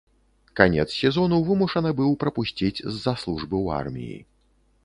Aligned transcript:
Канец 0.59 0.85
сезону 1.01 1.37
вымушаны 1.51 1.91
быў 2.01 2.11
прапусціць 2.23 2.75
з-за 2.93 3.13
службы 3.25 3.55
ў 3.65 3.85
арміі. 3.85 4.19